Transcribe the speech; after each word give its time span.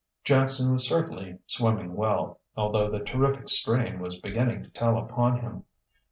Jackson 0.23 0.71
was 0.73 0.87
certainly 0.87 1.37
swimming 1.45 1.93
well, 1.93 2.39
although 2.57 2.89
the 2.89 3.01
terrific 3.01 3.47
strain 3.49 3.99
was 3.99 4.17
beginning 4.17 4.63
to 4.63 4.69
tell 4.71 4.97
upon 4.97 5.41
him. 5.41 5.63